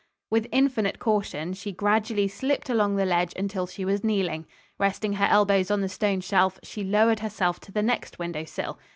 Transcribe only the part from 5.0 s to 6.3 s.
her elbows on the stone